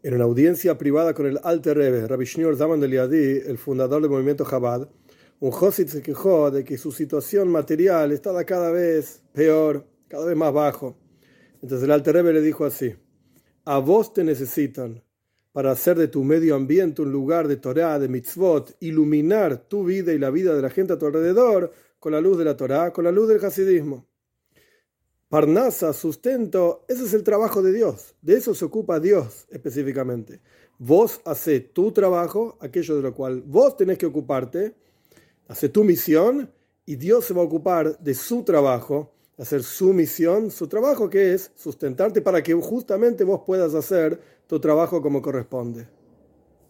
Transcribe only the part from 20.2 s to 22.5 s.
vida de la gente a tu alrededor con la luz de